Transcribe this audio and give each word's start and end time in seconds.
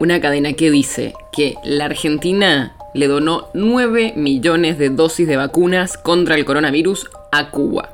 una 0.00 0.20
cadena 0.20 0.52
que 0.52 0.70
dice 0.70 1.14
que 1.32 1.54
la 1.64 1.86
Argentina 1.86 2.76
le 2.94 3.08
donó 3.08 3.48
9 3.54 4.14
millones 4.16 4.78
de 4.78 4.90
dosis 4.90 5.26
de 5.26 5.36
vacunas 5.36 5.98
contra 5.98 6.34
el 6.34 6.44
coronavirus 6.44 7.10
a 7.32 7.50
Cuba. 7.50 7.90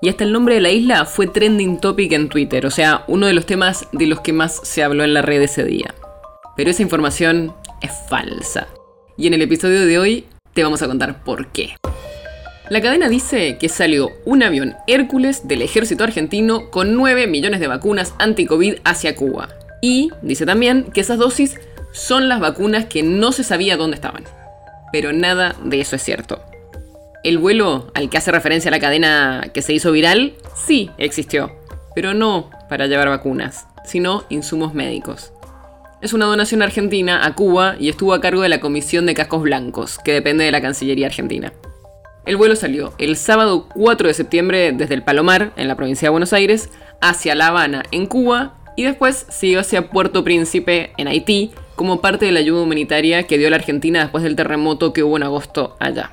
Y 0.00 0.08
hasta 0.08 0.24
el 0.24 0.32
nombre 0.32 0.56
de 0.56 0.60
la 0.60 0.70
isla 0.70 1.04
fue 1.04 1.26
trending 1.26 1.80
topic 1.80 2.12
en 2.12 2.28
Twitter, 2.28 2.66
o 2.66 2.70
sea, 2.70 3.04
uno 3.06 3.26
de 3.26 3.34
los 3.34 3.46
temas 3.46 3.86
de 3.92 4.06
los 4.06 4.20
que 4.20 4.32
más 4.32 4.60
se 4.62 4.82
habló 4.82 5.04
en 5.04 5.14
la 5.14 5.22
red 5.22 5.42
ese 5.42 5.64
día. 5.64 5.94
Pero 6.56 6.70
esa 6.70 6.82
información 6.82 7.54
es 7.80 7.92
falsa. 8.08 8.68
Y 9.16 9.26
en 9.26 9.34
el 9.34 9.42
episodio 9.42 9.86
de 9.86 9.98
hoy 9.98 10.26
te 10.54 10.64
vamos 10.64 10.82
a 10.82 10.88
contar 10.88 11.22
por 11.22 11.48
qué. 11.48 11.76
La 12.68 12.80
cadena 12.80 13.08
dice 13.08 13.58
que 13.58 13.68
salió 13.68 14.10
un 14.24 14.42
avión 14.42 14.74
Hércules 14.86 15.46
del 15.46 15.62
ejército 15.62 16.04
argentino 16.04 16.70
con 16.70 16.94
9 16.94 17.26
millones 17.26 17.60
de 17.60 17.66
vacunas 17.66 18.14
anti-COVID 18.18 18.76
hacia 18.84 19.14
Cuba. 19.14 19.50
Y 19.82 20.10
dice 20.22 20.46
también 20.46 20.84
que 20.84 21.00
esas 21.00 21.18
dosis 21.18 21.58
son 21.92 22.28
las 22.28 22.40
vacunas 22.40 22.86
que 22.86 23.02
no 23.02 23.32
se 23.32 23.44
sabía 23.44 23.76
dónde 23.76 23.96
estaban. 23.96 24.24
Pero 24.92 25.12
nada 25.12 25.56
de 25.62 25.80
eso 25.80 25.96
es 25.96 26.02
cierto. 26.02 26.40
El 27.24 27.38
vuelo 27.38 27.90
al 27.94 28.08
que 28.08 28.16
hace 28.16 28.30
referencia 28.30 28.70
la 28.70 28.80
cadena 28.80 29.50
que 29.52 29.60
se 29.60 29.72
hizo 29.72 29.92
viral, 29.92 30.34
sí 30.56 30.90
existió, 30.98 31.52
pero 31.94 32.14
no 32.14 32.50
para 32.68 32.86
llevar 32.86 33.08
vacunas, 33.08 33.66
sino 33.84 34.24
insumos 34.28 34.72
médicos. 34.72 35.32
Es 36.00 36.12
una 36.12 36.26
donación 36.26 36.62
argentina 36.62 37.26
a 37.26 37.34
Cuba 37.34 37.76
y 37.78 37.88
estuvo 37.88 38.14
a 38.14 38.20
cargo 38.20 38.42
de 38.42 38.48
la 38.48 38.60
Comisión 38.60 39.06
de 39.06 39.14
Cascos 39.14 39.42
Blancos, 39.42 39.98
que 39.98 40.12
depende 40.12 40.44
de 40.44 40.52
la 40.52 40.60
Cancillería 40.60 41.06
Argentina. 41.06 41.52
El 42.24 42.36
vuelo 42.36 42.54
salió 42.54 42.92
el 42.98 43.16
sábado 43.16 43.68
4 43.74 44.08
de 44.08 44.14
septiembre 44.14 44.72
desde 44.72 44.94
el 44.94 45.02
Palomar, 45.02 45.52
en 45.56 45.66
la 45.66 45.76
provincia 45.76 46.06
de 46.06 46.10
Buenos 46.10 46.32
Aires, 46.32 46.70
hacia 47.00 47.34
La 47.34 47.48
Habana, 47.48 47.82
en 47.90 48.06
Cuba, 48.06 48.61
y 48.76 48.84
después 48.84 49.26
siguió 49.28 49.60
hacia 49.60 49.90
Puerto 49.90 50.24
Príncipe, 50.24 50.92
en 50.96 51.08
Haití, 51.08 51.52
como 51.76 52.00
parte 52.00 52.26
de 52.26 52.32
la 52.32 52.40
ayuda 52.40 52.62
humanitaria 52.62 53.24
que 53.24 53.38
dio 53.38 53.50
la 53.50 53.56
Argentina 53.56 54.00
después 54.00 54.24
del 54.24 54.36
terremoto 54.36 54.92
que 54.92 55.02
hubo 55.02 55.16
en 55.16 55.22
agosto 55.24 55.76
allá. 55.80 56.10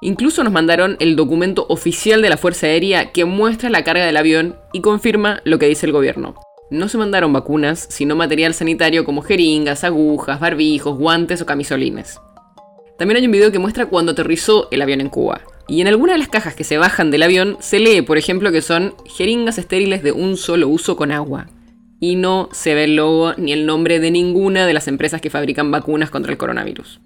Incluso 0.00 0.42
nos 0.42 0.52
mandaron 0.52 0.96
el 0.98 1.14
documento 1.14 1.64
oficial 1.68 2.22
de 2.22 2.28
la 2.28 2.36
Fuerza 2.36 2.66
Aérea 2.66 3.12
que 3.12 3.24
muestra 3.24 3.70
la 3.70 3.84
carga 3.84 4.04
del 4.04 4.16
avión 4.16 4.56
y 4.72 4.80
confirma 4.80 5.40
lo 5.44 5.58
que 5.58 5.68
dice 5.68 5.86
el 5.86 5.92
gobierno. 5.92 6.34
No 6.70 6.88
se 6.88 6.98
mandaron 6.98 7.32
vacunas, 7.32 7.86
sino 7.88 8.16
material 8.16 8.54
sanitario 8.54 9.04
como 9.04 9.22
jeringas, 9.22 9.84
agujas, 9.84 10.40
barbijos, 10.40 10.98
guantes 10.98 11.40
o 11.40 11.46
camisolines. 11.46 12.18
También 12.98 13.18
hay 13.18 13.26
un 13.26 13.32
video 13.32 13.52
que 13.52 13.58
muestra 13.58 13.86
cuando 13.86 14.12
aterrizó 14.12 14.68
el 14.70 14.82
avión 14.82 15.00
en 15.00 15.08
Cuba. 15.08 15.42
Y 15.68 15.80
en 15.80 15.88
alguna 15.88 16.12
de 16.12 16.18
las 16.18 16.28
cajas 16.28 16.54
que 16.54 16.64
se 16.64 16.78
bajan 16.78 17.10
del 17.10 17.22
avión 17.22 17.56
se 17.60 17.78
lee, 17.78 18.02
por 18.02 18.18
ejemplo, 18.18 18.52
que 18.52 18.62
son 18.62 18.94
jeringas 19.06 19.58
estériles 19.58 20.02
de 20.02 20.12
un 20.12 20.36
solo 20.36 20.68
uso 20.68 20.96
con 20.96 21.12
agua. 21.12 21.46
Y 22.00 22.16
no 22.16 22.48
se 22.52 22.74
ve 22.74 22.84
el 22.84 22.96
logo 22.96 23.34
ni 23.36 23.52
el 23.52 23.64
nombre 23.64 24.00
de 24.00 24.10
ninguna 24.10 24.66
de 24.66 24.74
las 24.74 24.88
empresas 24.88 25.20
que 25.20 25.30
fabrican 25.30 25.70
vacunas 25.70 26.10
contra 26.10 26.32
el 26.32 26.38
coronavirus. 26.38 27.00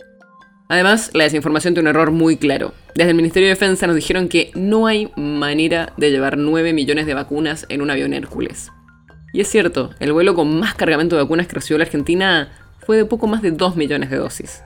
Además, 0.69 1.11
la 1.15 1.25
desinformación 1.25 1.75
tiene 1.75 1.91
un 1.91 1.94
error 1.94 2.11
muy 2.11 2.39
claro. 2.39 2.72
Desde 2.94 3.11
el 3.11 3.17
Ministerio 3.17 3.47
de 3.47 3.55
Defensa 3.55 3.87
nos 3.87 3.94
dijeron 3.94 4.28
que 4.28 4.50
no 4.55 4.87
hay 4.87 5.11
manera 5.17 5.93
de 5.97 6.11
llevar 6.11 6.38
9 6.38 6.73
millones 6.73 7.06
de 7.06 7.15
vacunas 7.15 7.67
en 7.69 7.83
un 7.83 7.91
avión 7.91 8.15
Hércules. 8.15 8.73
Y 9.33 9.41
es 9.41 9.49
cierto, 9.49 9.91
el 10.00 10.12
vuelo 10.12 10.34
con 10.34 10.59
más 10.59 10.75
cargamento 10.75 11.15
de 11.15 11.23
vacunas 11.23 11.47
que 11.47 11.55
recibió 11.55 11.78
la 11.78 11.84
Argentina 11.84 12.50
fue 12.84 12.97
de 12.97 13.05
poco 13.05 13.27
más 13.27 13.43
de 13.43 13.50
2 13.50 13.77
millones 13.77 14.11
de 14.11 14.17
dosis. 14.17 14.62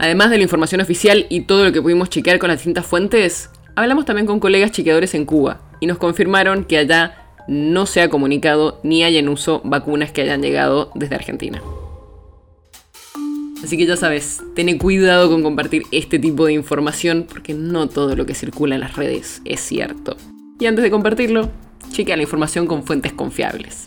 Además 0.00 0.30
de 0.30 0.38
la 0.38 0.44
información 0.44 0.80
oficial 0.80 1.26
y 1.28 1.42
todo 1.42 1.62
lo 1.62 1.72
que 1.72 1.82
pudimos 1.82 2.08
chequear 2.08 2.38
con 2.38 2.48
las 2.48 2.60
distintas 2.60 2.86
fuentes, 2.86 3.50
hablamos 3.76 4.06
también 4.06 4.26
con 4.26 4.40
colegas 4.40 4.72
chequeadores 4.72 5.14
en 5.14 5.26
Cuba 5.26 5.60
y 5.78 5.86
nos 5.86 5.98
confirmaron 5.98 6.64
que 6.64 6.78
allá 6.78 7.34
no 7.48 7.84
se 7.84 8.00
ha 8.00 8.08
comunicado 8.08 8.80
ni 8.82 9.04
hay 9.04 9.18
en 9.18 9.28
uso 9.28 9.60
vacunas 9.62 10.10
que 10.10 10.22
hayan 10.22 10.40
llegado 10.40 10.90
desde 10.94 11.16
Argentina. 11.16 11.60
Así 13.62 13.76
que 13.76 13.84
ya 13.84 13.98
sabes, 13.98 14.40
ten 14.54 14.78
cuidado 14.78 15.28
con 15.28 15.42
compartir 15.42 15.82
este 15.92 16.18
tipo 16.18 16.46
de 16.46 16.54
información 16.54 17.26
porque 17.28 17.52
no 17.52 17.86
todo 17.86 18.16
lo 18.16 18.24
que 18.24 18.34
circula 18.34 18.76
en 18.76 18.80
las 18.80 18.96
redes 18.96 19.42
es 19.44 19.60
cierto. 19.60 20.16
Y 20.58 20.64
antes 20.64 20.82
de 20.82 20.90
compartirlo, 20.90 21.50
chequea 21.90 22.16
la 22.16 22.22
información 22.22 22.66
con 22.66 22.84
fuentes 22.84 23.12
confiables. 23.12 23.86